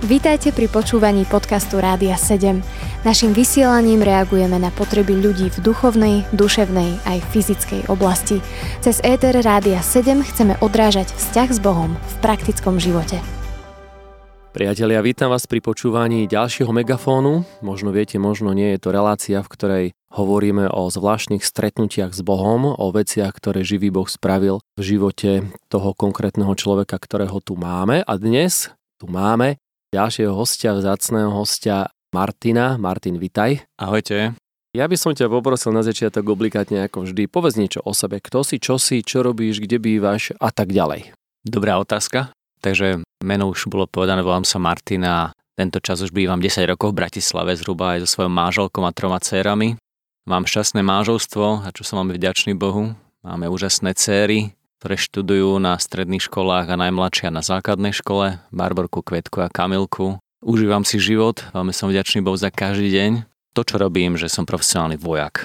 [0.00, 2.64] Vítajte pri počúvaní podcastu Rádia 7.
[3.04, 8.40] Naším vysielaním reagujeme na potreby ľudí v duchovnej, duševnej aj fyzickej oblasti.
[8.80, 13.20] Cez ETR Rádia 7 chceme odrážať vzťah s Bohom v praktickom živote.
[14.56, 17.44] Priatelia, vítam vás pri počúvaní ďalšieho megafónu.
[17.60, 19.84] Možno viete, možno nie je to relácia, v ktorej
[20.16, 25.92] hovoríme o zvláštnych stretnutiach s Bohom, o veciach, ktoré živý Boh spravil v živote toho
[25.92, 28.00] konkrétneho človeka, ktorého tu máme.
[28.00, 29.60] A dnes tu máme
[29.90, 32.78] ďalšieho hostia, vzácného hostia Martina.
[32.78, 33.66] Martin, vitaj.
[33.74, 34.38] Ahojte.
[34.70, 37.26] Ja by som ťa poprosil na začiatok oblikátne ako vždy.
[37.26, 38.22] Povedz niečo o sebe.
[38.22, 41.10] Kto si, čo si, čo robíš, kde bývaš a tak ďalej.
[41.42, 42.30] Dobrá otázka.
[42.62, 46.94] Takže meno už bolo povedané, volám sa Martin a tento čas už bývam 10 rokov
[46.94, 49.74] v Bratislave zhruba aj so svojou máželkou a troma cérami.
[50.30, 52.94] Mám šťastné máželstvo a čo som veľmi vďačný Bohu.
[53.26, 59.44] Máme úžasné céry, ktoré študujú na stredných školách a najmladšia na základnej škole, Barborku, Kvetku
[59.44, 60.16] a Kamilku.
[60.40, 63.10] Užívam si život, veľmi som vďačný Bohu za každý deň.
[63.52, 65.44] To, čo robím, že som profesionálny vojak.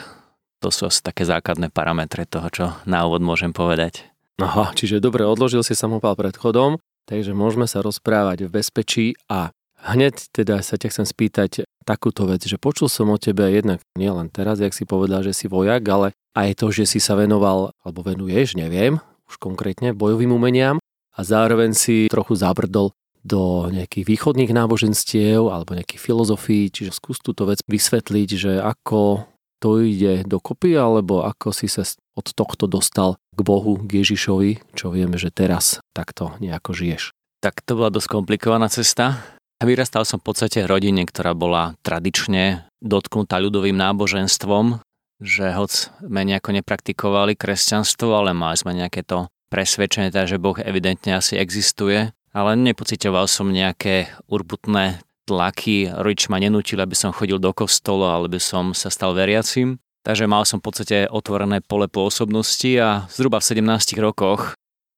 [0.64, 4.08] To sú asi také základné parametre toho, čo na úvod môžem povedať.
[4.40, 9.54] Aha, čiže dobre, odložil si samopal pred chodom Takže môžeme sa rozprávať v bezpečí a
[9.94, 11.52] hneď teda sa ťa chcem spýtať
[11.86, 15.46] takúto vec, že počul som o tebe jednak nielen teraz, jak si povedal, že si
[15.46, 18.98] vojak, ale aj to, že si sa venoval, alebo venuješ, neviem,
[19.30, 20.78] už konkrétne bojovým umeniam
[21.16, 22.92] a zároveň si trochu zabrdol
[23.26, 29.26] do nejakých východných náboženstiev alebo nejakých filozofií, čiže skús túto vec vysvetliť, že ako
[29.58, 31.82] to ide dokopy, alebo ako si sa
[32.14, 37.10] od tohto dostal k Bohu, k Ježišovi, čo vieme, že teraz takto nejako žiješ.
[37.42, 39.26] Tak to bola dosť komplikovaná cesta.
[39.58, 44.86] Vyrastal som v podstate rodine, ktorá bola tradične dotknutá ľudovým náboženstvom,
[45.26, 51.18] že hoc sme nejako nepraktikovali kresťanstvo, ale mali sme nejaké to presvedčenie, že Boh evidentne
[51.18, 57.50] asi existuje, ale nepocitoval som nejaké urbutné tlaky, rodič ma nenútil, aby som chodil do
[57.50, 59.82] kostola, alebo som sa stal veriacim.
[60.06, 64.54] Takže mal som v podstate otvorené pole pôsobnosti a zhruba v 17 rokoch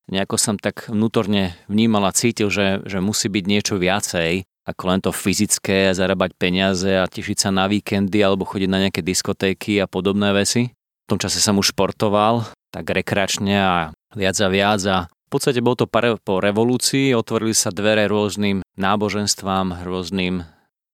[0.07, 4.99] nejako som tak vnútorne vnímal a cítil, že, že musí byť niečo viacej ako len
[4.99, 9.87] to fyzické, zarábať peniaze a tešiť sa na víkendy alebo chodiť na nejaké diskotéky a
[9.87, 10.75] podobné veci.
[11.07, 12.43] V tom čase som už športoval,
[12.75, 13.75] tak rekreačne a
[14.11, 15.87] viac a viac a v podstate bolo to
[16.19, 20.43] po revolúcii, otvorili sa dvere rôznym náboženstvám, rôznym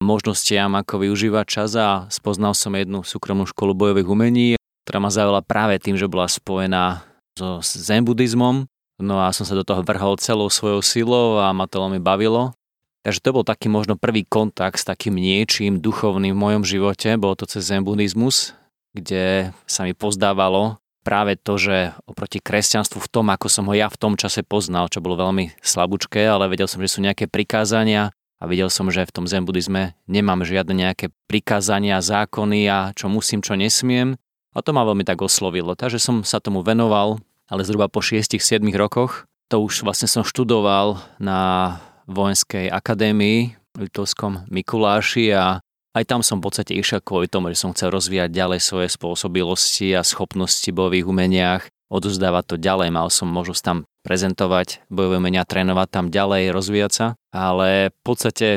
[0.02, 4.48] možnostiam, ako využívať čas a spoznal som jednu súkromnú školu bojových umení,
[4.86, 8.66] ktorá ma zaujala práve tým, že bola spojená so zen buddhizmom.
[9.02, 12.54] No a som sa do toho vrhol celou svojou silou a ma to veľmi bavilo.
[13.04, 17.20] Takže to bol taký možno prvý kontakt s takým niečím duchovným v mojom živote.
[17.20, 18.56] Bolo to cez zen buddhizmus,
[18.96, 23.92] kde sa mi pozdávalo práve to, že oproti kresťanstvu v tom, ako som ho ja
[23.92, 28.16] v tom čase poznal, čo bolo veľmi slabúčké, ale vedel som, že sú nejaké prikázania,
[28.42, 33.08] a videl som, že v tom zen buddhizme nemám žiadne nejaké prikázania, zákony a čo
[33.08, 34.20] musím, čo nesmiem.
[34.52, 35.72] A to ma veľmi tak oslovilo.
[35.72, 39.24] Takže som sa tomu venoval, ale zhruba po 6-7 rokoch.
[39.48, 41.72] To už vlastne som študoval na
[42.06, 45.58] vojenskej akadémii v Litovskom Mikuláši a
[45.94, 49.94] aj tam som v podstate išiel kvôli tomu, že som chcel rozvíjať ďalej svoje spôsobilosti
[49.94, 52.90] a schopnosti v bojových umeniach, odozdávať to ďalej.
[52.90, 57.06] Mal som možnosť tam prezentovať bojové umenia, trénovať tam ďalej, rozvíjať sa.
[57.30, 58.48] Ale v podstate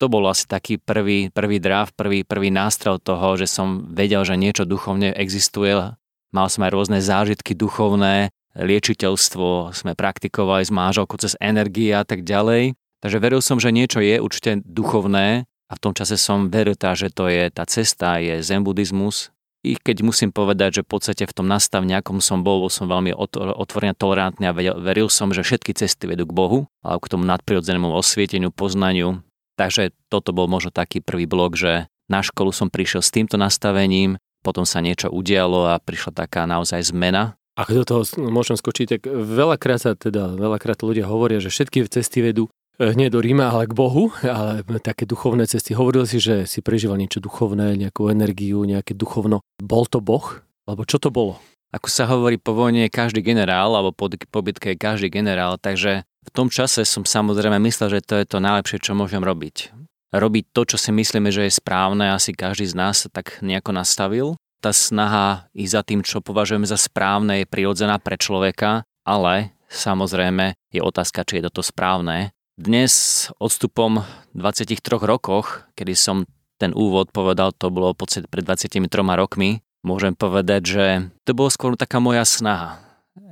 [0.00, 4.40] to bol asi taký prvý, prvý draft, prvý, prvý nástrel toho, že som vedel, že
[4.40, 5.94] niečo duchovne existuje.
[6.32, 12.24] Mal som aj rôzne zážitky duchovné, liečiteľstvo sme praktikovali s máželkou cez energie a tak
[12.26, 12.76] ďalej.
[13.02, 17.08] Takže veril som, že niečo je určite duchovné a v tom čase som veril, že
[17.10, 21.34] to je tá cesta, je zen buddhizmus, i keď musím povedať, že v podstate v
[21.38, 25.70] tom nastavení, akom som bol, bol som veľmi otvorený, tolerantný a veril som, že všetky
[25.70, 29.22] cesty vedú k Bohu, alebo k tomu nadprirodzenému osvieteniu, poznaniu.
[29.54, 34.18] Takže toto bol možno taký prvý blok, že na školu som prišiel s týmto nastavením,
[34.42, 37.38] potom sa niečo udialo a prišla taká naozaj zmena.
[37.52, 42.24] Ak do toho môžem skočiť, tak veľakrát sa teda, veľakrát ľudia hovoria, že všetky cesty
[42.24, 42.48] vedú
[42.80, 45.76] nie do Ríma, ale k Bohu, ale také duchovné cesty.
[45.76, 49.44] Hovoril si, že si prežíval niečo duchovné, nejakú energiu, nejaké duchovno.
[49.60, 50.40] Bol to Boh?
[50.64, 51.36] Alebo čo to bolo?
[51.72, 56.04] Ako sa hovorí po vojne je každý generál, alebo po, po je každý generál, takže
[56.04, 59.72] v tom čase som samozrejme myslel, že to je to najlepšie, čo môžem robiť.
[60.12, 64.36] Robiť to, čo si myslíme, že je správne, asi každý z nás tak nejako nastavil.
[64.62, 70.54] Tá snaha ísť za tým, čo považujeme za správne, je prirodzená pre človeka, ale samozrejme
[70.70, 72.30] je otázka, či je toto správne
[72.62, 74.04] dnes odstupom
[74.38, 76.28] 23 rokoch, kedy som
[76.60, 78.86] ten úvod povedal, to bolo podstate pred 23
[79.18, 80.86] rokmi, môžem povedať, že
[81.26, 82.78] to bolo skôr taká moja snaha.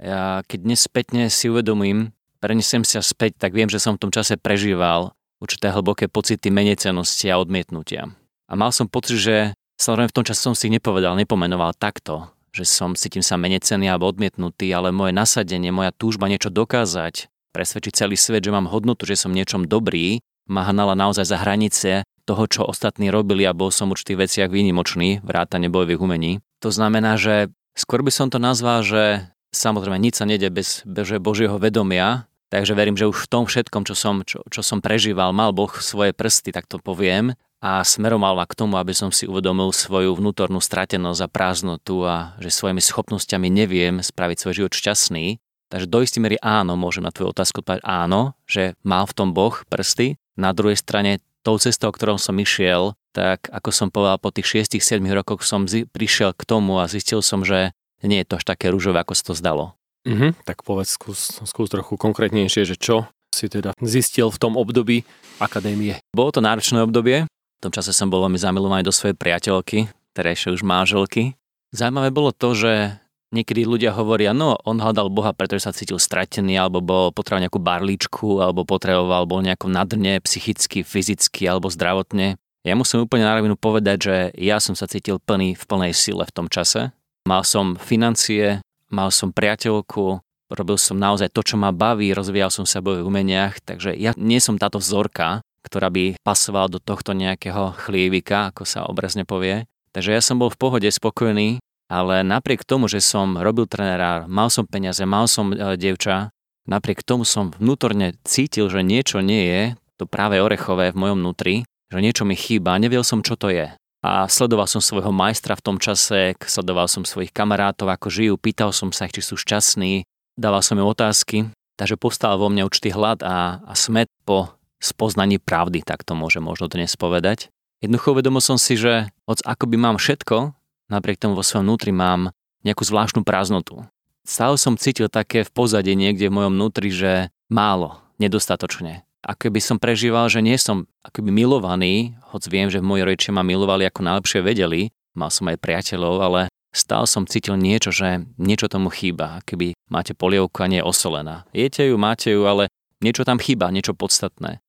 [0.03, 2.11] Ja keď dnes spätne si uvedomím,
[2.43, 7.31] prenesem sa späť, tak viem, že som v tom čase prežíval určité hlboké pocity menecenosti
[7.31, 8.11] a odmietnutia.
[8.51, 9.37] A mal som pocit, že
[9.81, 14.13] samozrejme v tom čase som si nepovedal, nepomenoval takto, že som cítim sa menecený alebo
[14.13, 19.19] odmietnutý, ale moje nasadenie, moja túžba niečo dokázať, presvedčiť celý svet, že mám hodnotu, že
[19.19, 23.91] som niečom dobrý, ma hnala naozaj za hranice toho, čo ostatní robili a bol som
[23.91, 26.33] v určitých veciach výnimočný, vrátane bojových umení.
[26.63, 31.11] To znamená, že skôr by som to nazval, že samozrejme nič sa nede bez, bez
[31.19, 35.35] Božieho vedomia, takže verím, že už v tom všetkom, čo som, čo, čo som prežíval,
[35.35, 39.29] mal Boh svoje prsty, tak to poviem, a smeroval ma k tomu, aby som si
[39.29, 45.37] uvedomil svoju vnútornú stratenosť a prázdnotu a že svojimi schopnosťami neviem spraviť svoj život šťastný.
[45.71, 49.29] Takže do istej miery áno, môžem na tvoju otázku odpovedať áno, že mal v tom
[49.37, 50.19] Boh prsty.
[50.35, 55.05] Na druhej strane tou cestou, ktorou som išiel, tak ako som povedal, po tých 6-7
[55.13, 58.73] rokoch som zi- prišiel k tomu a zistil som, že nie je to až také
[58.73, 59.77] rúžové, ako sa to zdalo.
[60.09, 65.05] Mhm, tak povedz, skús, skús trochu konkrétnejšie, že čo si teda zistil v tom období
[65.39, 66.01] akadémie.
[66.11, 67.29] Bolo to náročné obdobie,
[67.61, 71.37] v tom čase som bol veľmi zamilovaný do svojej priateľky, terajšej už manželky.
[71.77, 72.97] Zaujímavé bolo to, že
[73.37, 77.61] niekedy ľudia hovoria, no on hľadal Boha, pretože sa cítil stratený, alebo bol potreboval nejakú
[77.61, 82.41] barličku, alebo potreboval, bol nejako nadrne, psychicky, fyzicky alebo zdravotne.
[82.65, 86.25] Ja musím úplne na rovinu povedať, že ja som sa cítil plný v plnej sile
[86.25, 86.97] v tom čase.
[87.29, 90.17] Mal som financie, mal som priateľku,
[90.49, 94.41] robil som naozaj to, čo ma baví, rozvíjal som sa v umeniach, takže ja nie
[94.41, 99.69] som táto vzorka, ktorá by pasovala do tohto nejakého chlievika, ako sa obrazne povie.
[99.91, 101.59] Takže ja som bol v pohode spokojný,
[101.91, 106.31] ale napriek tomu, že som robil trénera, mal som peniaze, mal som e, dievča,
[106.71, 109.63] napriek tomu som vnútorne cítil, že niečo nie je,
[109.99, 111.55] to práve orechové v mojom vnútri,
[111.91, 113.75] že niečo mi chýba, nevedel som, čo to je.
[114.01, 118.73] A sledoval som svojho majstra v tom čase, sledoval som svojich kamarátov, ako žijú, pýtal
[118.73, 120.07] som sa ich, či sú šťastní,
[120.39, 125.39] dával som im otázky, takže postal vo mne určitý hlad a, a smet po spoznaní
[125.39, 127.53] pravdy, tak to môže možno dnes povedať.
[127.85, 130.53] Jednoducho uvedomil som si, že hoď ako by mám všetko,
[130.91, 132.33] napriek tomu vo svojom vnútri mám
[132.67, 133.85] nejakú zvláštnu prázdnotu.
[134.25, 139.09] Stále som cítil také v pozadí niekde v mojom vnútri, že málo, nedostatočne.
[139.25, 143.45] Ako by som prežíval, že nie som akoby milovaný, hoď viem, že moji rodičia ma
[143.45, 146.41] milovali ako najlepšie vedeli, mal som aj priateľov, ale
[146.73, 151.45] stále som cítil niečo, že niečo tomu chýba, keby máte polievku a nie osolená.
[151.53, 152.69] Jete ju, máte ju, ale
[153.05, 154.61] niečo tam chýba, niečo podstatné.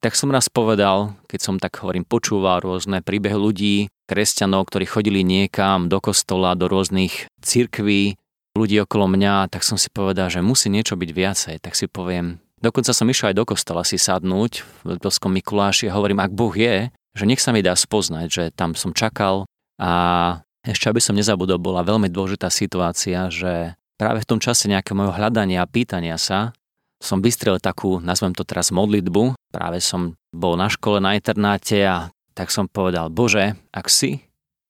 [0.00, 3.76] Tak som raz povedal, keď som tak hovorím, počúval rôzne príbehy ľudí,
[4.08, 8.16] kresťanov, ktorí chodili niekam do kostola, do rôznych cirkví,
[8.56, 11.56] ľudí okolo mňa, tak som si povedal, že musí niečo byť viacej.
[11.60, 15.96] Tak si poviem, dokonca som išiel aj do kostola si sadnúť v Veľkoskom Mikuláši a
[15.96, 19.44] hovorím, ak Boh je, že nech sa mi dá spoznať, že tam som čakal
[19.76, 19.92] a
[20.64, 25.12] ešte aby som nezabudol, bola veľmi dôležitá situácia, že práve v tom čase nejakého mojho
[25.12, 26.56] hľadania a pýtania sa
[27.00, 29.34] som vystrel takú, nazvem to teraz modlitbu.
[29.50, 34.22] Práve som bol na škole, na internáte a tak som povedal, Bože, ak si,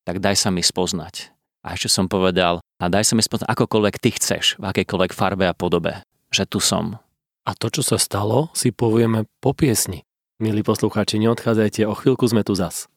[0.06, 1.34] tak daj sa mi spoznať.
[1.60, 5.44] A ešte som povedal, a daj sa mi spoznať akokoľvek ty chceš, v akejkoľvek farbe
[5.50, 6.00] a podobe,
[6.32, 6.96] že tu som.
[7.44, 10.06] A to, čo sa stalo, si povieme po piesni.
[10.40, 12.88] Milí poslucháči, neodchádzajte, o chvíľku sme tu zas.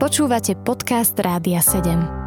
[0.00, 2.23] Počúvate podcast Rádia 7.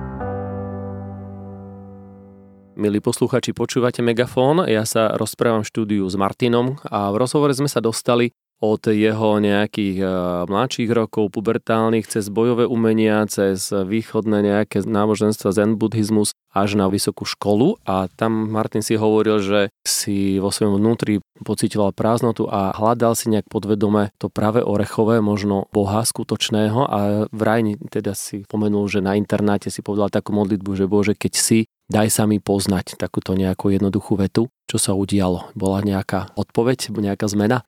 [2.77, 4.62] Milí posluchači, počúvate Megafón.
[4.69, 9.41] Ja sa rozprávam v štúdiu s Martinom a v rozhovore sme sa dostali od jeho
[9.41, 10.06] nejakých e,
[10.45, 17.25] mladších rokov, pubertálnych, cez bojové umenia, cez východné nejaké náboženstva, zen buddhizmus až na vysokú
[17.25, 23.18] školu a tam Martin si hovoril, že si vo svojom vnútri pocitoval prázdnotu a hľadal
[23.18, 26.99] si nejak podvedome to práve orechové, možno Boha skutočného a
[27.33, 31.59] vraj teda si pomenul, že na internáte si povedal takú modlitbu, že Bože, keď si,
[31.87, 34.47] daj sa mi poznať takúto nejakú jednoduchú vetu.
[34.67, 35.51] Čo sa udialo?
[35.56, 37.63] Bola nejaká odpoveď, nejaká zmena?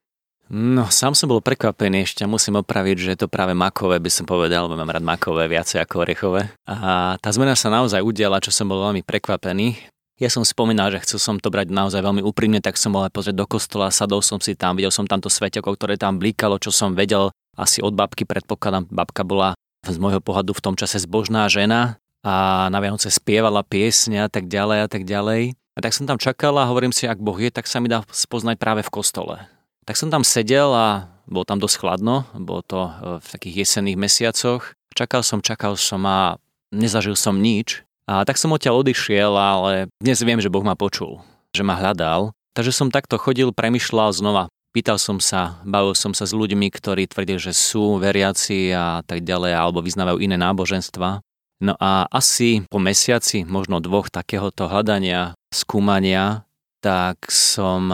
[0.49, 4.25] No, sám som bol prekvapený, ešte musím opraviť, že je to práve makové, by som
[4.25, 6.49] povedal, lebo mám rád makové viacej ako orechové.
[6.65, 9.77] A tá zmena sa naozaj udiala, čo som bol veľmi prekvapený.
[10.17, 13.13] Ja som spomínal, že chcel som to brať naozaj veľmi úprimne, tak som bol aj
[13.13, 16.73] pozrieť do kostola, sadol som si tam, videl som tamto svetelko, ktoré tam blíkalo, čo
[16.73, 19.53] som vedel asi od babky, predpokladám, babka bola
[19.85, 24.51] z môjho pohľadu v tom čase zbožná žena, a na Vianoce spievala piesne a tak
[24.51, 25.55] ďalej a tak ďalej.
[25.75, 28.03] A tak som tam čakal a hovorím si, ak Boh je, tak sa mi dá
[28.11, 29.47] spoznať práve v kostole.
[29.87, 32.91] Tak som tam sedel a bolo tam dosť chladno, bolo to e,
[33.23, 34.75] v takých jesenných mesiacoch.
[34.91, 36.35] Čakal som, čakal som a
[36.75, 37.87] nezažil som nič.
[38.09, 41.21] A tak som odtiaľ odišiel, ale dnes viem, že Boh ma počul,
[41.53, 42.33] že ma hľadal.
[42.57, 44.49] Takže som takto chodil, premyšľal znova.
[44.73, 49.25] Pýtal som sa, bavil som sa s ľuďmi, ktorí tvrdili, že sú veriaci a tak
[49.25, 51.21] ďalej, alebo vyznávajú iné náboženstva.
[51.59, 56.47] No a asi po mesiaci, možno dvoch takéhoto hľadania, skúmania,
[56.79, 57.91] tak som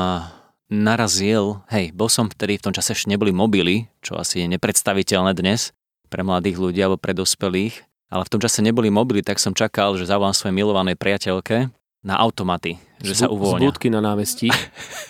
[0.69, 5.33] narazil, hej, bol som vtedy, v tom čase ešte neboli mobily, čo asi je nepredstaviteľné
[5.33, 5.73] dnes
[6.09, 7.81] pre mladých ľudí alebo pre dospelých,
[8.13, 11.73] ale v tom čase neboli mobily, tak som čakal, že zavolám svojej milovanej priateľke
[12.05, 13.73] na automaty, že sa uvoľnia.
[13.73, 14.53] Z na námestí.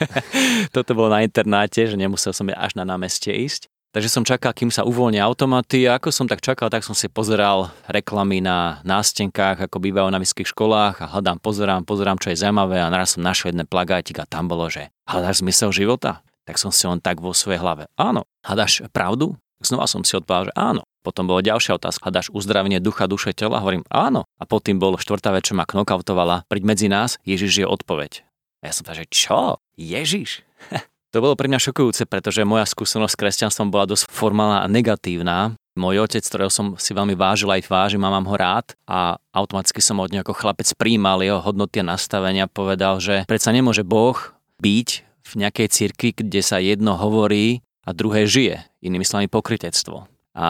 [0.75, 3.67] Toto bolo na internáte, že nemusel som až na námestie ísť.
[3.95, 7.07] Takže som čakal, kým sa uvoľnia automaty a ako som tak čakal, tak som si
[7.07, 12.43] pozeral reklamy na nástenkách, ako bývajú na vysokých školách a hľadám, pozerám, pozerám, čo je
[12.43, 16.19] zaujímavé a naraz som našiel jeden plagátik a tam bolo, že hľadáš zmysel života?
[16.43, 17.87] Tak som si len tak vo svojej hlave.
[17.95, 18.27] Áno.
[18.43, 19.39] Hľadáš pravdu?
[19.63, 20.83] Znova som si odpovedal, že áno.
[20.99, 22.11] Potom bola ďalšia otázka.
[22.11, 23.63] Hľadáš uzdravenie ducha, duše, tela?
[23.63, 24.27] Hovorím, áno.
[24.35, 26.43] A potom bolo štvrtá vec, čo ma knockoutovala.
[26.51, 28.27] Príď medzi nás, Ježiš je odpoveď.
[28.59, 29.63] A ja som povedal, že čo?
[29.79, 30.43] Ježiš?
[31.15, 35.55] To bolo pre mňa šokujúce, pretože moja skúsenosť s kresťanstvom bola dosť formálna a negatívna.
[35.79, 39.79] Môj otec, ktorého som si veľmi vážil aj vážim a mám ho rád a automaticky
[39.79, 44.19] som od neho ako chlapec príjmal jeho hodnoty a nastavenia, povedal, že predsa nemôže Boh
[44.59, 44.89] byť
[45.23, 48.67] v nejakej cirkvi, kde sa jedno hovorí a druhé žije.
[48.83, 50.11] Inými slovami pokrytectvo.
[50.35, 50.47] A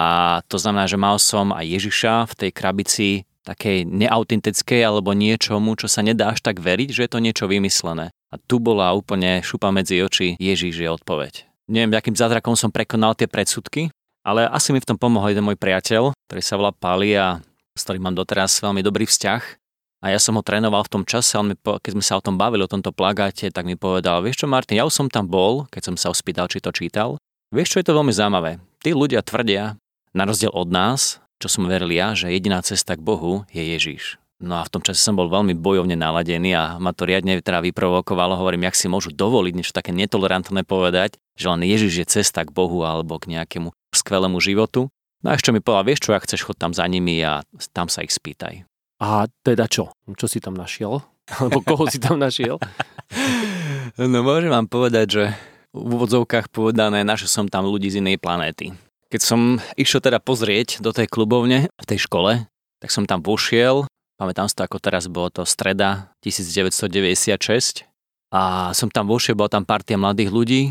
[0.50, 3.10] to znamená, že mal som aj Ježiša v tej krabici
[3.45, 8.10] takej neautentickej alebo niečomu, čo sa nedá až tak veriť, že je to niečo vymyslené.
[8.34, 11.46] A tu bola úplne šupa medzi oči, Ježiš je odpoveď.
[11.65, 13.89] Neviem, akým zázrakom som prekonal tie predsudky,
[14.25, 17.41] ale asi mi v tom pomohol jeden môj priateľ, ktorý sa volá Pali a
[17.75, 19.41] s ktorým mám doteraz veľmi dobrý vzťah.
[20.05, 22.38] A ja som ho trénoval v tom čase, on mi, keď sme sa o tom
[22.38, 25.65] bavili, o tomto plagáte, tak mi povedal, vieš čo Martin, ja už som tam bol,
[25.74, 27.17] keď som sa ho spýtal, či to čítal.
[27.50, 28.62] Vieš čo, je to veľmi zaujímavé.
[28.86, 29.82] Tí ľudia tvrdia,
[30.13, 34.22] na rozdiel od nás, čo som veril ja, že jediná cesta k Bohu je Ježiš.
[34.46, 37.66] No a v tom čase som bol veľmi bojovne naladený a ma to riadne teda
[37.66, 38.38] vyprovokovalo.
[38.38, 42.54] Hovorím, jak si môžu dovoliť niečo také netolerantné povedať, že len Ježiš je cesta k
[42.54, 44.94] Bohu alebo k nejakému skvelému životu.
[45.25, 47.42] No a ešte mi povedal, vieš čo, ak chceš, chod tam za nimi a
[47.74, 48.70] tam sa ich spýtaj.
[49.02, 49.90] A teda čo?
[50.14, 51.02] Čo si tam našiel?
[51.42, 52.62] Alebo koho si tam našiel?
[53.98, 55.24] no môžem vám povedať, že
[55.74, 58.78] v úvodzovkách povedané, našiel som tam ľudí z inej planéty.
[59.10, 62.46] Keď som išiel teda pozrieť do tej klubovne v tej škole,
[62.80, 67.84] tak som tam vošiel Pamätám si to, ako teraz bolo to streda 1996
[68.31, 70.62] a som tam vošiel, bola tam partia mladých ľudí,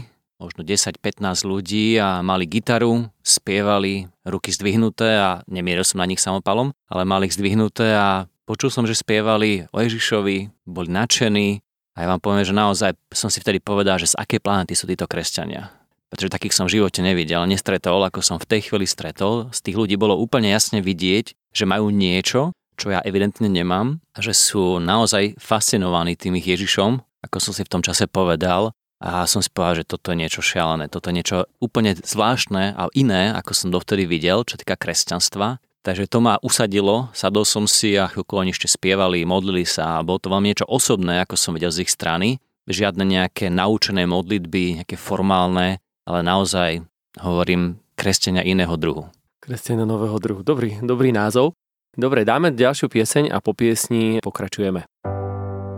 [0.40, 6.72] možno 10-15 ľudí a mali gitaru, spievali, ruky zdvihnuté a nemieril som na nich samopalom,
[6.88, 11.60] ale mali ich zdvihnuté a počul som, že spievali o Ježišovi, boli nadšení
[11.94, 14.88] a ja vám poviem, že naozaj som si vtedy povedal, že z akej planety sú
[14.88, 15.68] títo kresťania.
[16.08, 19.50] Pretože takých som v živote nevidel, nestretol, ako som v tej chvíli stretol.
[19.50, 24.34] Z tých ľudí bolo úplne jasne vidieť, že majú niečo, čo ja evidentne nemám, že
[24.34, 29.44] sú naozaj fascinovaní tým ich Ježišom, ako som si v tom čase povedal, a som
[29.44, 33.52] si povedal, že toto je niečo šialené, toto je niečo úplne zvláštne a iné, ako
[33.52, 35.60] som dovtedy videl, čo týka kresťanstva.
[35.84, 40.04] Takže to ma usadilo, sadol som si a chvíľku oni ešte spievali, modlili sa a
[40.06, 42.40] bolo to veľmi niečo osobné, ako som videl z ich strany.
[42.64, 46.80] Žiadne nejaké naučené modlitby, nejaké formálne, ale naozaj
[47.20, 49.12] hovorím kresťania iného druhu.
[49.44, 50.40] Kresťania nového druhu.
[50.40, 51.52] Dobrý, dobrý názov.
[51.94, 54.82] Dobre, dáme ďalšiu pieseň a po piesni pokračujeme.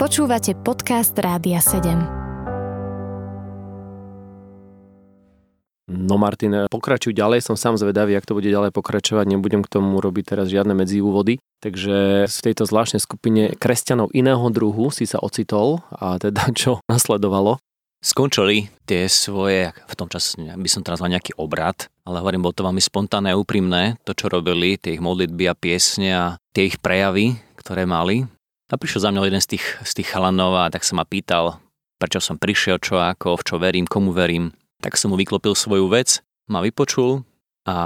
[0.00, 1.92] Počúvate podcast Rádia 7.
[5.92, 10.00] No Martin, pokračuj ďalej, som sám zvedavý, ak to bude ďalej pokračovať, nebudem k tomu
[10.00, 11.36] robiť teraz žiadne medziúvody.
[11.60, 17.60] Takže v tejto zvláštnej skupine kresťanov iného druhu si sa ocitol a teda čo nasledovalo?
[18.06, 22.54] skončili tie svoje, v tom čase by som teraz mal nejaký obrad, ale hovorím, bolo
[22.54, 26.70] to veľmi spontánne a úprimné, to, čo robili, tie ich modlitby a piesne a tie
[26.70, 28.30] ich prejavy, ktoré mali.
[28.70, 31.58] A prišiel za mňa jeden z tých, z tých chalanov a tak sa ma pýtal,
[31.98, 34.54] prečo som prišiel, čo ako, v čo verím, komu verím.
[34.78, 37.26] Tak som mu vyklopil svoju vec, ma vypočul
[37.66, 37.76] a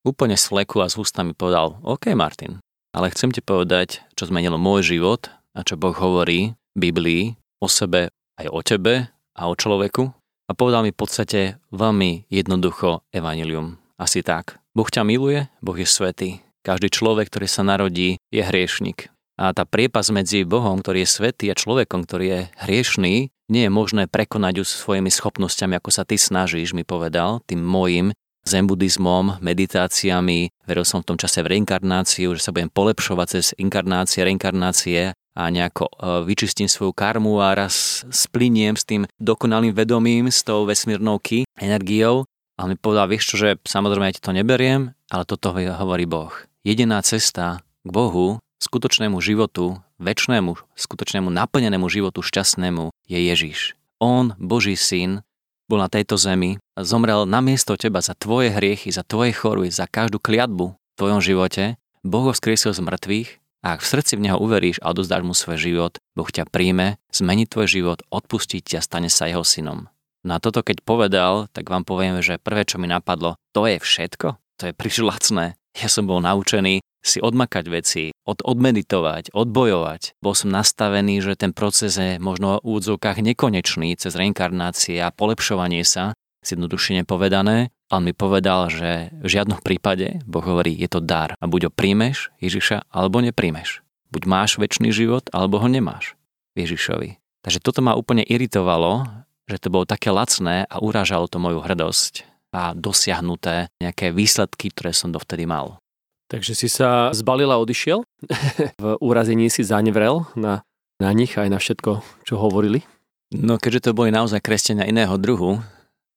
[0.00, 2.64] úplne z fleku a z ústa mi povedal, OK Martin,
[2.96, 7.22] ale chcem ti povedať, čo zmenilo môj život a čo Boh hovorí v Biblii
[7.60, 8.08] o sebe
[8.40, 10.17] aj o tebe a o človeku
[10.48, 11.40] a povedal mi v podstate
[11.70, 13.76] veľmi jednoducho evanilium.
[14.00, 14.58] Asi tak.
[14.72, 16.40] Boh ťa miluje, Boh je svetý.
[16.64, 19.12] Každý človek, ktorý sa narodí, je hriešnik.
[19.38, 23.14] A tá priepas medzi Bohom, ktorý je svetý a človekom, ktorý je hriešný,
[23.48, 28.10] nie je možné prekonať už svojimi schopnosťami, ako sa ty snažíš, mi povedal, tým môjim
[28.48, 33.46] zen buddhizmom, meditáciami, veril som v tom čase v reinkarnáciu, že sa budem polepšovať cez
[33.60, 35.92] inkarnácie, reinkarnácie a nejako e,
[36.26, 42.26] vyčistím svoju karmu a raz spliniem s tým dokonalým vedomím, s tou vesmírnou ki, energiou.
[42.58, 46.34] A mi povedal, vieš čo, že samozrejme ja ti to neberiem, ale toto hovorí Boh.
[46.66, 53.78] Jediná cesta k Bohu, skutočnému životu, väčšnému, skutočnému naplnenému životu, šťastnému, je Ježiš.
[54.02, 55.22] On, Boží syn,
[55.70, 59.70] bol na tejto zemi a zomrel na miesto teba za tvoje hriechy, za tvoje choroby,
[59.70, 61.78] za každú kliatbu v tvojom živote.
[62.02, 63.28] Boh ho vzkriesil z mŕtvych
[63.64, 67.02] a ak v srdci v Neho uveríš a odozdáš mu svoj život, Boh ťa príjme,
[67.10, 69.90] zmení tvoj život, odpustí ťa stane sa jeho synom.
[70.22, 73.78] No a toto keď povedal, tak vám poviem, že prvé, čo mi napadlo, to je
[73.82, 74.38] všetko?
[74.58, 75.54] To je príliš lacné.
[75.78, 80.18] Ja som bol naučený si odmakať veci, od, odmeditovať, odbojovať.
[80.18, 85.86] Bol som nastavený, že ten proces je možno v úvodzovkách nekonečný cez reinkarnácie a polepšovanie
[85.86, 87.72] sa, zjednodušene povedané.
[87.88, 91.72] On mi povedal, že v žiadnom prípade, Boh hovorí, je to dar a buď ho
[91.72, 93.80] príjmeš Ježiša, alebo nepríjmeš.
[94.12, 96.16] Buď máš väčší život, alebo ho nemáš
[96.56, 97.20] Ježišovi.
[97.44, 99.06] Takže toto ma úplne iritovalo,
[99.48, 104.92] že to bolo také lacné a urážalo to moju hrdosť a dosiahnuté nejaké výsledky, ktoré
[104.92, 105.80] som dovtedy mal.
[106.28, 108.04] Takže si sa zbalil a odišiel?
[108.84, 110.60] v úrazení si zanevrel na,
[111.00, 112.84] na nich aj na všetko, čo hovorili?
[113.32, 115.60] No keďže to boli naozaj kresťania iného druhu,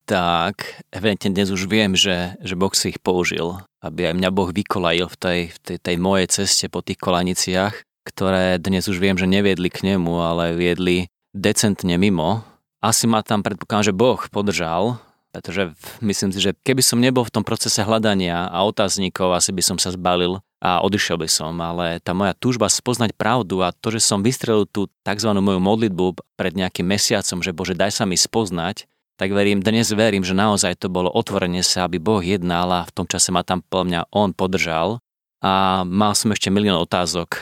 [0.06, 4.50] tak evidentne dnes už viem, že, že Boh si ich použil, aby aj mňa Boh
[4.50, 7.74] vykolajil v tej, v tej, tej mojej ceste po tých kolaniciach,
[8.06, 12.44] ktoré dnes už viem, že neviedli k nemu, ale viedli decentne mimo,
[12.82, 14.98] asi ma tam predpokladám, že Boh podržal,
[15.32, 15.72] pretože
[16.04, 19.78] myslím si, že keby som nebol v tom procese hľadania a otáznikov, asi by som
[19.80, 24.04] sa zbalil a odišiel by som, ale tá moja túžba spoznať pravdu a to, že
[24.04, 25.30] som vystrelil tú tzv.
[25.32, 28.91] moju modlitbu pred nejakým mesiacom, že Bože, daj sa mi spoznať,
[29.22, 32.90] tak verím, dnes verím, že naozaj to bolo otvorenie sa, aby Boh jednal a v
[32.90, 34.98] tom čase ma tam podľa mňa On podržal
[35.46, 37.38] a mal som ešte milión otázok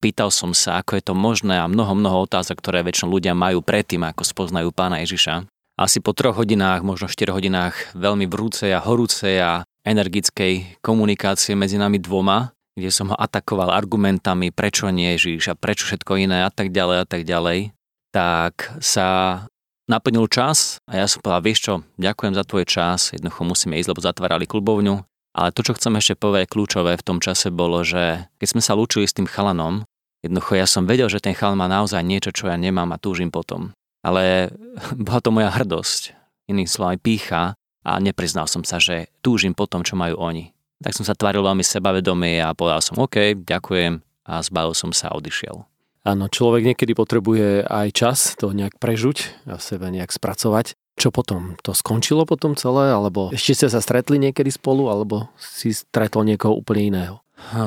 [0.00, 3.60] Pýtal som sa, ako je to možné a mnoho, mnoho otázok, ktoré väčšinou ľudia majú
[3.60, 5.44] predtým, ako spoznajú pána Ježiša.
[5.76, 11.76] Asi po troch hodinách, možno 4 hodinách veľmi vrúcej a horúcej a energickej komunikácie medzi
[11.76, 16.50] nami dvoma, kde som ho atakoval argumentami, prečo nie Ježiš a prečo všetko iné a
[16.50, 17.76] tak ďalej a tak ďalej,
[18.08, 19.44] tak sa
[19.90, 23.90] naplnil čas a ja som povedal, vieš čo, ďakujem za tvoj čas, jednoducho musíme ísť,
[23.90, 25.02] lebo zatvárali klubovňu.
[25.34, 28.78] Ale to, čo chcem ešte povedať kľúčové v tom čase bolo, že keď sme sa
[28.78, 29.86] lúčili s tým chalanom,
[30.20, 33.32] Jednoducho ja som vedel, že ten chal má naozaj niečo, čo ja nemám a túžim
[33.32, 33.72] potom.
[34.04, 34.52] Ale
[35.06, 36.12] bola to moja hrdosť,
[36.48, 40.52] iným slovom pícha a nepriznal som sa, že túžim po tom, čo majú oni.
[40.80, 45.12] Tak som sa tvaril veľmi sebavedomie a povedal som OK, ďakujem a zbalil som sa
[45.12, 45.64] a odišiel.
[46.00, 50.72] Áno, človek niekedy potrebuje aj čas to nejak prežuť a sebe nejak spracovať.
[50.96, 51.56] Čo potom?
[51.64, 52.92] To skončilo potom celé?
[52.92, 54.88] Alebo ešte ste sa stretli niekedy spolu?
[54.88, 57.14] Alebo si stretol niekoho úplne iného?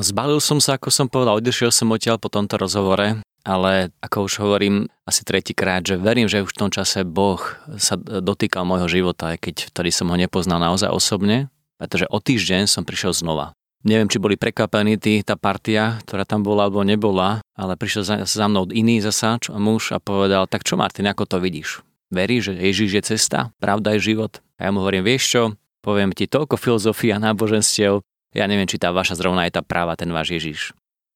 [0.02, 4.34] Zbalil som sa, ako som povedal, odišiel som odtiaľ po tomto rozhovore, ale ako už
[4.38, 7.42] hovorím asi tretíkrát, že verím, že už v tom čase Boh
[7.76, 12.70] sa dotýkal môjho života, aj keď vtedy som ho nepoznal naozaj osobne, pretože o týždeň
[12.70, 13.50] som prišiel znova.
[13.84, 18.16] Neviem, či boli prekvapení tí, tá partia, ktorá tam bola alebo nebola, ale prišiel za,
[18.24, 21.84] za mnou iný zasa čo, muž a povedal, tak čo Martin, ako to vidíš?
[22.08, 24.40] Veríš, že Ježiš je cesta, pravda je život?
[24.56, 25.42] A ja mu hovorím, vieš čo,
[25.84, 28.00] poviem ti toľko filozofie a náboženstiev,
[28.32, 30.60] ja neviem, či tá vaša zrovna je tá práva, ten váš Ježiš.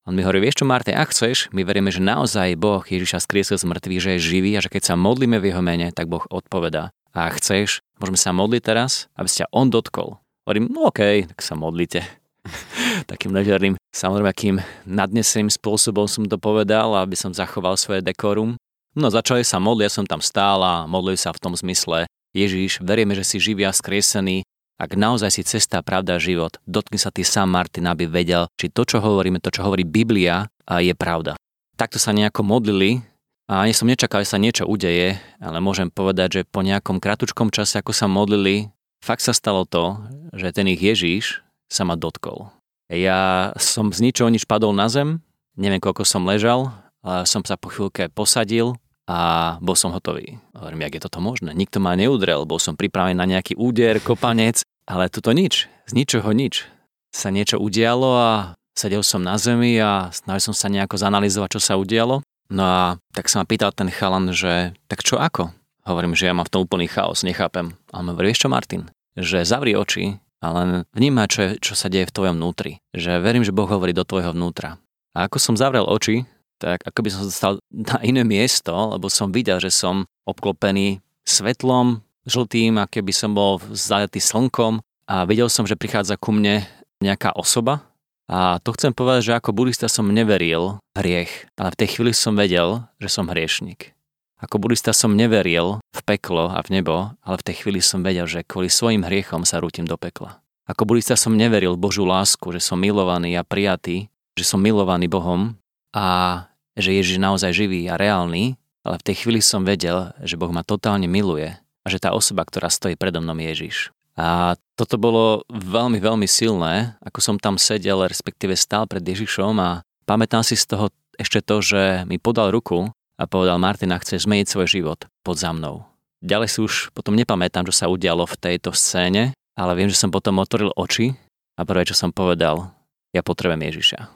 [0.05, 3.57] On mi hovorí, vieš čo, Marte, ak chceš, my veríme, že naozaj Boh Ježiša skriesil
[3.57, 6.23] z mŕtvych, že je živý a že keď sa modlíme v jeho mene, tak Boh
[6.29, 6.93] odpovedá.
[7.17, 10.21] A ak chceš, môžeme sa modliť teraz, aby ste on dotkol.
[10.45, 12.05] Hovorím, no okej, okay, tak sa modlite.
[13.11, 18.55] Takým ležerným, samozrejme, akým nadneseným spôsobom som to povedal, aby som zachoval svoje dekorum.
[18.97, 22.85] No začali sa modliť, ja som tam stál a modlil sa v tom zmysle, Ježiš,
[22.85, 24.45] veríme, že si živý a skriesený,
[24.79, 28.87] ak naozaj si cesta, pravda, život, dotkni sa ty sám Martin, aby vedel, či to,
[28.87, 31.35] čo hovoríme, to, čo hovorí Biblia, je pravda.
[31.75, 33.03] Takto sa nejako modlili
[33.49, 37.51] a ani som nečakal, že sa niečo udeje, ale môžem povedať, že po nejakom kratučkom
[37.51, 38.71] čase, ako sa modlili,
[39.03, 39.99] fakt sa stalo to,
[40.31, 42.49] že ten ich Ježíš sa ma dotkol.
[42.89, 45.21] Ja som z ničoho nič padol na zem,
[45.53, 46.73] neviem koľko som ležal,
[47.05, 50.41] ale som sa po chvíľke posadil a bol som hotový.
[50.57, 51.53] Hovorím, jak je toto možné?
[51.53, 56.33] Nikto ma neudrel, bol som pripravený na nejaký úder, kopanec, ale toto nič, z ničoho
[56.33, 56.65] nič.
[57.13, 58.29] Sa niečo udialo a
[58.77, 62.21] sedel som na zemi a snažil som sa nejako zanalizovať, čo sa udialo.
[62.49, 62.81] No a
[63.13, 65.53] tak sa ma pýtal ten chalan, že tak čo ako?
[65.85, 67.73] Hovorím, že ja mám v tom úplný chaos, nechápem.
[67.93, 68.89] A on hovorí, vieš čo Martin?
[69.17, 72.79] Že zavri oči a len vnímaj, čo, je, čo sa deje v tvojom vnútri.
[72.95, 74.79] Že verím, že Boh hovorí do tvojho vnútra.
[75.11, 76.23] A ako som zavrel oči,
[76.59, 82.03] tak ako by som dostal na iné miesto, lebo som videl, že som obklopený svetlom
[82.27, 86.67] žltým, a keby som bol zajatý slnkom a videl som, že prichádza ku mne
[86.99, 87.89] nejaká osoba
[88.29, 92.37] a to chcem povedať, že ako budista som neveril hriech, ale v tej chvíli som
[92.37, 93.97] vedel, že som hriešnik.
[94.39, 98.23] Ako budista som neveril v peklo a v nebo, ale v tej chvíli som vedel,
[98.23, 100.39] že kvôli svojim hriechom sa rútim do pekla.
[100.63, 104.07] Ako budista som neveril Božú lásku, že som milovaný a prijatý,
[104.39, 105.59] že som milovaný Bohom
[105.91, 106.47] a
[106.79, 108.55] že Ježiš naozaj živý a reálny,
[108.87, 111.51] ale v tej chvíli som vedel, že Boh ma totálne miluje
[111.83, 113.77] a že tá osoba, ktorá stojí predo mnou je Ježiš.
[114.15, 119.83] A toto bolo veľmi, veľmi silné, ako som tam sedel, respektíve stál pred Ježišom a
[120.07, 122.87] pamätám si z toho ešte to, že mi podal ruku
[123.19, 125.83] a povedal Martina, chceš zmeniť svoj život, pod za mnou.
[126.23, 130.07] ďalej si už potom nepamätám, čo sa udialo v tejto scéne, ale viem, že som
[130.07, 131.19] potom otvoril oči
[131.59, 132.71] a prvé, čo som povedal,
[133.11, 134.07] ja potrebujem Ježiša.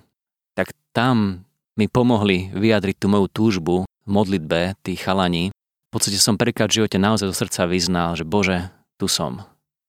[0.56, 1.44] Tak tam
[1.76, 5.52] mi pomohli vyjadriť tú moju túžbu v modlitbe tých chalaní.
[5.52, 9.44] V podstate som prvýkrát v živote naozaj do srdca vyznal, že Bože, tu som.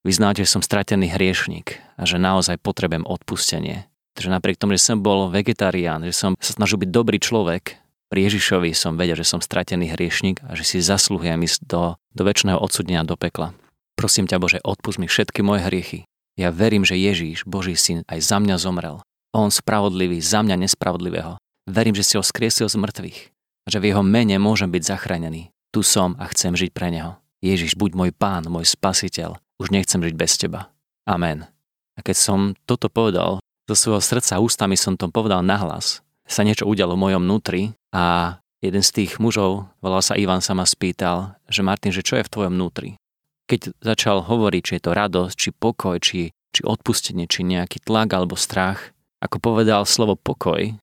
[0.04, 3.88] Vyznal, že som stratený hriešnik a že naozaj potrebujem odpustenie.
[4.14, 7.83] Takže napriek tomu, že som bol vegetarián, že som sa snažil byť dobrý človek,
[8.14, 12.22] pri Ježišovi som vedel, že som stratený hriešnik a že si zasluhujem ísť do, do
[12.22, 13.58] väčšného odsudenia do pekla.
[13.98, 16.00] Prosím ťa Bože, odpust mi všetky moje hriechy.
[16.38, 19.02] Ja verím, že Ježíš, Boží syn, aj za mňa zomrel.
[19.34, 21.42] On spravodlivý, za mňa nespravodlivého.
[21.66, 23.18] Verím, že si ho skriesil z mŕtvych
[23.66, 25.50] a že v jeho mene môžem byť zachránený.
[25.74, 27.18] Tu som a chcem žiť pre neho.
[27.42, 29.42] Ježiš, buď môj pán, môj spasiteľ.
[29.58, 30.70] Už nechcem žiť bez teba.
[31.02, 31.50] Amen.
[31.98, 36.64] A keď som toto povedal, zo svojho srdca ústami som to povedal nahlas, sa niečo
[36.64, 41.38] udialo v mojom vnútri a jeden z tých mužov, volal sa Ivan, sa ma spýtal,
[41.46, 42.98] že Martin, že čo je v tvojom vnútri?
[43.46, 48.10] Keď začal hovoriť, či je to radosť, či pokoj, či, či odpustenie, či nejaký tlak
[48.10, 48.90] alebo strach,
[49.22, 50.74] ako povedal slovo pokoj,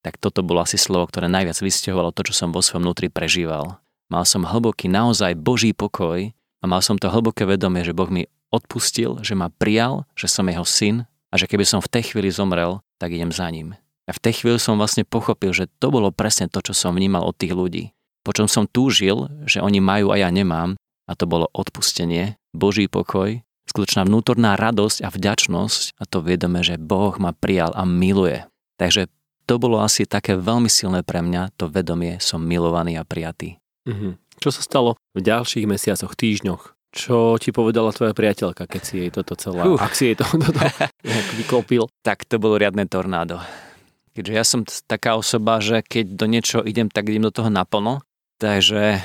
[0.00, 3.80] tak toto bolo asi slovo, ktoré najviac vysťahovalo to, čo som vo svojom vnútri prežíval.
[4.08, 8.28] Mal som hlboký, naozaj Boží pokoj a mal som to hlboké vedomie, že Boh mi
[8.52, 12.28] odpustil, že ma prijal, že som jeho syn a že keby som v tej chvíli
[12.28, 13.79] zomrel, tak idem za ním.
[14.10, 17.22] A v tej chvíli som vlastne pochopil, že to bolo presne to, čo som vnímal
[17.22, 17.94] od tých ľudí.
[18.26, 20.74] Počom som túžil, že oni majú a ja nemám,
[21.06, 23.38] a to bolo odpustenie, Boží pokoj,
[23.70, 28.42] skutočná vnútorná radosť a vďačnosť a to viedome, že Boh ma prijal a miluje.
[28.82, 29.06] Takže
[29.46, 33.62] to bolo asi také veľmi silné pre mňa, to vedomie, som milovaný a prijatý.
[33.86, 34.42] Mm-hmm.
[34.42, 36.74] Čo sa stalo v ďalších mesiacoch, týždňoch?
[36.90, 39.78] Čo ti povedala tvoja priateľka, keď si jej toto celé, uh.
[39.78, 40.58] ak si jej to, toto
[41.38, 41.86] vyklopil?
[42.02, 43.38] Tak to bolo riadne tornádo.
[44.20, 48.04] Keďže ja som taká osoba, že keď do niečo idem, tak idem do toho naplno.
[48.36, 49.00] Takže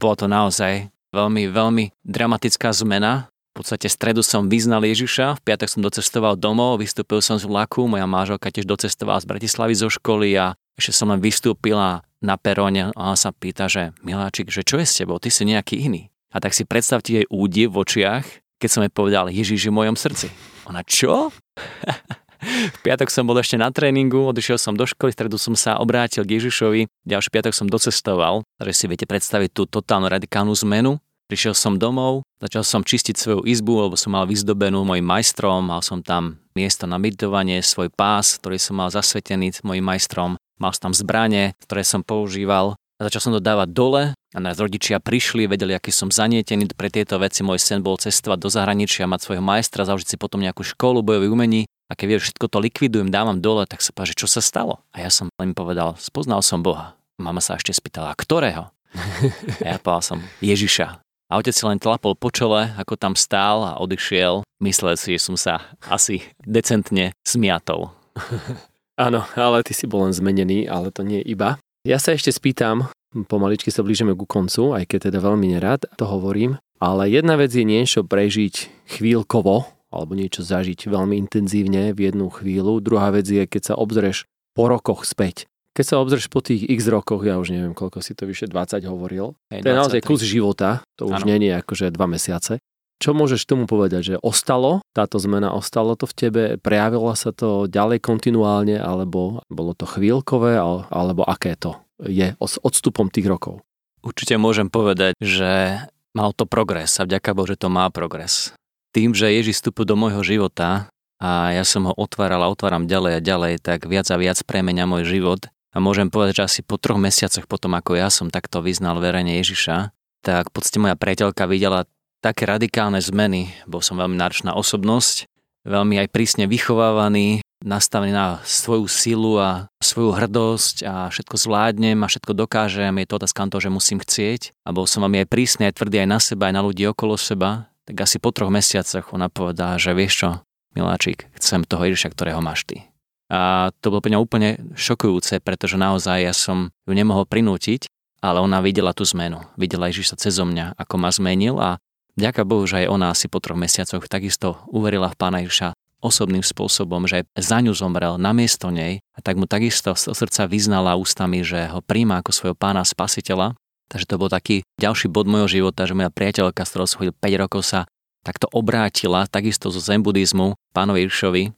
[0.00, 3.28] bolo to naozaj veľmi, veľmi dramatická zmena.
[3.52, 7.84] V podstate stredu som vyznal Ježiša, v piatok som docestoval domov, vystúpil som z vlaku,
[7.84, 12.96] moja máželka tiež docestovala z Bratislavy zo školy a ešte som len vystúpila na peróne
[12.96, 16.08] a ona sa pýta, že Miláčik, že čo je s tebou, ty si nejaký iný.
[16.32, 18.24] A tak si predstavte jej údiv v očiach,
[18.56, 20.32] keď som jej povedal, Ježiš je v mojom srdci.
[20.64, 21.28] Ona, čo?
[22.46, 25.82] V piatok som bol ešte na tréningu, odišiel som do školy, v stredu som sa
[25.82, 31.02] obrátil k Ježišovi, ďalší piatok som docestoval, takže si viete predstaviť tú totálnu radikálnu zmenu.
[31.26, 35.82] Prišiel som domov, začal som čistiť svoju izbu, lebo som mal vyzdobenú mojim majstrom, mal
[35.82, 40.90] som tam miesto na meditovanie, svoj pás, ktorý som mal zasvetený mojim majstrom, mal som
[40.90, 45.44] tam zbranie, ktoré som používal a začal som to dávať dole a nás rodičia prišli,
[45.44, 47.44] vedeli, aký som zanietený pre tieto veci.
[47.44, 51.34] Môj sen bol cestovať do zahraničia, mať svojho majstra, založiť si potom nejakú školu bojových
[51.34, 54.82] umení a keď vieš, všetko to likvidujem, dávam dole, tak sa páže, čo sa stalo?
[54.90, 56.98] A ja som len povedal, spoznal som Boha.
[57.16, 58.74] Mama sa ešte spýtala, ktorého?
[59.64, 61.00] A ja povedal som, Ježiša.
[61.26, 64.46] A otec si len tlapol po čele, ako tam stál a odišiel.
[64.62, 67.90] Myslel si, že som sa asi decentne smiatol.
[68.94, 71.58] Áno, ale ty si bol len zmenený, ale to nie iba.
[71.82, 72.88] Ja sa ešte spýtam,
[73.26, 77.50] pomaličky sa blížime ku koncu, aj keď teda veľmi nerád to hovorím, ale jedna vec
[77.50, 82.84] je niečo prežiť chvíľkovo, alebo niečo zažiť veľmi intenzívne v jednu chvíľu.
[82.84, 85.48] Druhá vec je, keď sa obzrieš po rokoch späť.
[85.76, 88.80] Keď sa obzrieš po tých x rokoch, ja už neviem, koľko si to vyše 20
[88.88, 92.60] hovoril, Hej, to je naozaj kus života, to už nie je akože dva mesiace.
[92.96, 97.68] Čo môžeš tomu povedať, že ostalo, táto zmena ostalo to v tebe, prejavilo sa to
[97.68, 100.56] ďalej kontinuálne, alebo bolo to chvíľkové,
[100.88, 103.60] alebo aké to je s odstupom tých rokov?
[104.00, 105.84] Určite môžem povedať, že
[106.16, 108.56] mal to progres a vďaka Bohu, že to má progres
[108.96, 110.88] tým, že Ježiš vstupil do môjho života
[111.20, 114.88] a ja som ho otváral a otváram ďalej a ďalej, tak viac a viac premenia
[114.88, 115.44] môj život.
[115.76, 119.36] A môžem povedať, že asi po troch mesiacoch potom, ako ja som takto vyznal verejne
[119.44, 119.92] Ježiša,
[120.24, 121.84] tak v podstate moja priateľka videla
[122.24, 123.52] také radikálne zmeny.
[123.68, 125.28] Bol som veľmi náročná osobnosť,
[125.68, 132.08] veľmi aj prísne vychovávaný, nastavený na svoju silu a svoju hrdosť a všetko zvládnem a
[132.08, 132.96] všetko dokážem.
[132.96, 134.56] Je to otázka toho, že musím chcieť.
[134.64, 137.20] A bol som veľmi aj prísny, aj tvrdý aj na seba, aj na ľudí okolo
[137.20, 140.28] seba tak asi po troch mesiacoch ona povedala, že vieš čo,
[140.74, 142.82] miláčik, chcem toho Ježiša, ktorého máš ty.
[143.30, 147.90] A to bolo pre mňa úplne šokujúce, pretože naozaj ja som ju nemohol prinútiť,
[148.22, 149.42] ale ona videla tú zmenu.
[149.58, 151.78] Videla Ježiša cez mňa, ako ma zmenil a
[152.14, 155.74] ďaká Bohu, že aj ona asi po troch mesiacoch takisto uverila v Pána Ježiša
[156.06, 160.94] osobným spôsobom, že za ňu zomrel namiesto nej a tak mu takisto z srdca vyznala
[160.94, 165.62] ústami, že ho príjma ako svojho pána spasiteľa Takže to bol taký ďalší bod môjho
[165.62, 167.86] života, že moja priateľka, s ktorou som chodil 5 rokov, sa
[168.26, 171.44] takto obrátila, takisto zo zen buddhizmu, pánovi Iršovi.
[171.46, 171.50] E,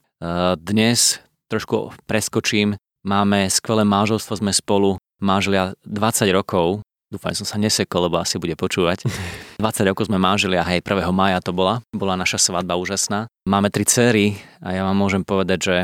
[0.61, 2.77] dnes trošku preskočím,
[3.09, 8.53] máme skvelé manželstvo, sme spolu manželia 20 rokov Dúfam, som sa nesekol, lebo asi bude
[8.53, 9.09] počúvať.
[9.65, 11.09] 20 rokov sme manžili a hej, 1.
[11.09, 11.81] maja to bola.
[11.89, 13.33] Bola naša svadba úžasná.
[13.49, 15.79] Máme tri céry a ja vám môžem povedať, že,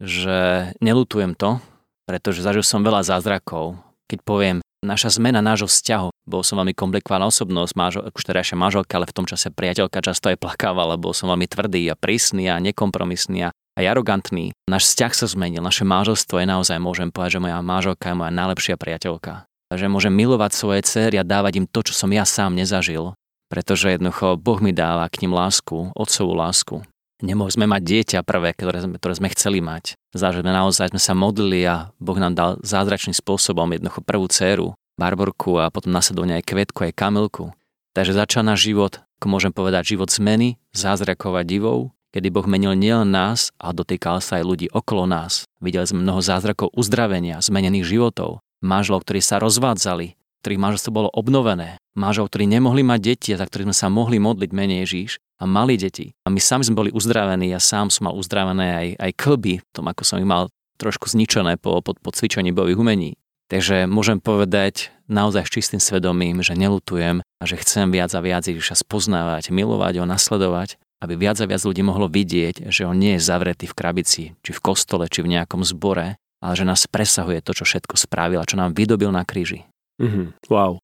[0.00, 0.38] že
[0.80, 1.60] nelutujem to,
[2.08, 3.76] pretože zažil som veľa zázrakov.
[4.08, 8.94] Keď poviem, naša zmena nášho vzťahu, bol som veľmi komplikovaná osobnosť, mážo, už terajšia manželka,
[8.96, 12.62] ale v tom čase priateľka často aj plakávala, bol som veľmi tvrdý a prísny a
[12.62, 14.54] nekompromisný a aj arogantný.
[14.70, 18.32] Náš vzťah sa zmenil, naše manželstvo je naozaj, môžem povedať, že moja manželka je moja
[18.32, 19.44] najlepšia priateľka
[19.74, 23.18] že môžem milovať svoje céry a dávať im to, čo som ja sám nezažil,
[23.50, 26.76] pretože jednoducho Boh mi dáva k ním lásku, otcovú lásku.
[27.24, 29.96] Nemohli sme mať dieťa prvé, ktoré sme, ktoré sme chceli mať.
[30.16, 35.60] Zážime naozaj sme sa modlili a Boh nám dal zázračným spôsobom jednoducho prvú dceru, Barborku
[35.60, 37.52] a potom nasledovne aj Kvetku, aj Kamilku.
[37.92, 42.72] Takže začal náš život, ako môžem povedať, život zmeny, zázrakov a divov, kedy Boh menil
[42.72, 45.44] nielen nás, ale dotýkal sa aj ľudí okolo nás.
[45.60, 51.76] Videli sme mnoho zázrakov uzdravenia, zmenených životov manželov, ktorí sa rozvádzali, ktorých manželstvo bolo obnovené,
[51.92, 55.44] manželov, ktorí nemohli mať deti a za ktorých sme sa mohli modliť menej Ježíš a
[55.44, 56.16] mali deti.
[56.24, 59.88] A my sami sme boli uzdravení, ja sám som mal uzdravené aj, aj klby, tom
[59.88, 63.10] ako som ich mal trošku zničené po, po, po cvičení bojových umení.
[63.46, 68.42] Takže môžem povedať naozaj s čistým svedomím, že nelutujem a že chcem viac a viac
[68.42, 73.14] Ježiša spoznávať, milovať ho, nasledovať, aby viac a viac ľudí mohlo vidieť, že on nie
[73.16, 77.38] je zavretý v krabici, či v kostole, či v nejakom zbore, ale že nás presahuje
[77.46, 79.62] to, čo všetko spravil a čo nám vydobil na kríži.
[80.02, 80.50] Mm-hmm.
[80.50, 80.82] Wow.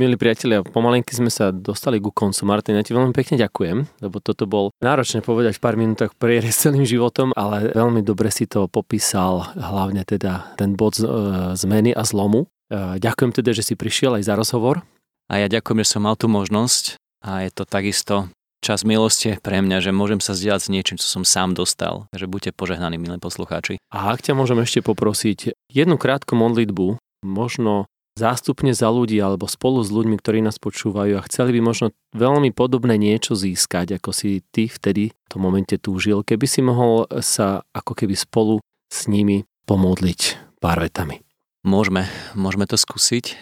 [0.00, 2.48] Milí priatelia, pomalenky sme sa dostali ku koncu.
[2.48, 6.56] Martin, ja ti veľmi pekne ďakujem, lebo toto bol náročné povedať v pár minútach prierez
[6.64, 11.12] celým životom, ale veľmi dobre si to popísal, hlavne teda ten bod z, e,
[11.60, 12.48] zmeny a zlomu.
[12.72, 14.80] E, ďakujem teda, že si prišiel aj za rozhovor.
[15.28, 18.32] A ja ďakujem, že som mal tú možnosť a je to takisto
[18.64, 22.08] čas milosti pre mňa, že môžem sa zdieľať s niečím, čo som sám dostal.
[22.16, 23.76] Takže buďte požehnaní, milí poslucháči.
[23.92, 26.96] A ak ťa môžem ešte poprosiť jednu krátku modlitbu,
[27.28, 31.86] možno zástupne za ľudí alebo spolu s ľuďmi, ktorí nás počúvajú a chceli by možno
[32.12, 37.08] veľmi podobné niečo získať, ako si ty vtedy v tom momente túžil, keby si mohol
[37.24, 38.60] sa ako keby spolu
[38.92, 41.24] s nimi pomodliť pár vetami.
[41.62, 43.38] Môžeme, môžeme to skúsiť.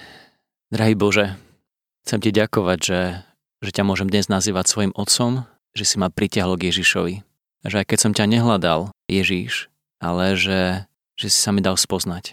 [0.71, 1.35] Drahý Bože,
[2.07, 3.01] chcem ti ďakovať, že
[3.61, 5.45] že ťa môžem dnes nazývať svojim otcom,
[5.77, 7.15] že si ma pritiahol k Ježišovi.
[7.69, 9.69] Že aj keď som ťa nehľadal, Ježiš,
[10.01, 10.89] ale že,
[11.21, 12.33] že si sa mi dal spoznať.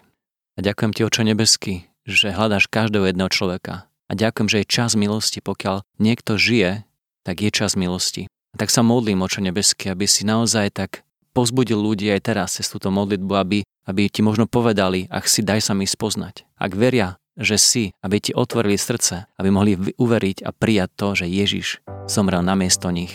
[0.56, 1.76] A ďakujem ti, Oče nebeský,
[2.08, 3.92] že hľadáš každého jedného človeka.
[4.08, 5.44] A ďakujem, že je čas milosti.
[5.44, 6.88] Pokiaľ niekto žije,
[7.28, 8.32] tak je čas milosti.
[8.32, 11.04] A tak sa modlím, Oče nebeský, aby si naozaj tak
[11.36, 15.60] pozbudil ľudí aj teraz cez túto modlitbu, aby, aby ti možno povedali, ak si daj
[15.60, 16.48] sa mi spoznať.
[16.56, 21.30] Ak veria, že si, aby ti otvorili srdce, aby mohli uveriť a prijať to, že
[21.30, 21.68] Ježiš
[22.10, 23.14] zomrel namiesto nich.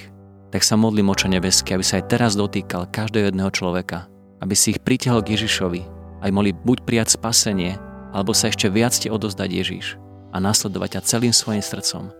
[0.52, 4.06] Tak sa modlím oče nebeský, aby sa aj teraz dotýkal každého jedného človeka,
[4.38, 5.82] aby si ich pritiahol k Ježišovi,
[6.22, 7.80] aby mohli buď prijať spasenie,
[8.12, 9.96] alebo sa ešte viac ti odozdať Ježiš
[10.32, 12.12] a nasledovať ťa celým svojim srdcom.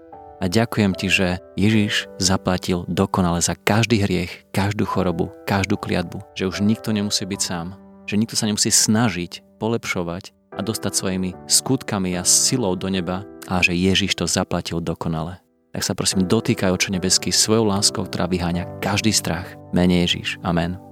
[0.43, 6.51] A ďakujem ti, že Ježiš zaplatil dokonale za každý hriech, každú chorobu, každú kliatbu, že
[6.51, 7.79] už nikto nemusí byť sám,
[8.11, 13.65] že nikto sa nemusí snažiť polepšovať, a dostať svojimi skutkami a silou do neba a
[13.65, 15.41] že Ježiš to zaplatil dokonale.
[15.73, 19.57] Tak sa prosím dotýkaj očo nebeský svojou láskou, ktorá vyháňa každý strach.
[19.73, 20.37] Mene Ježiš.
[20.45, 20.92] Amen.